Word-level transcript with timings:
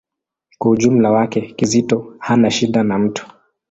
Kwa 0.57 0.71
ujumla 0.71 1.11
wake, 1.11 1.41
Kizito 1.53 2.15
hana 2.19 2.51
shida 2.51 2.83
na 2.83 2.99
mtu. 2.99 3.27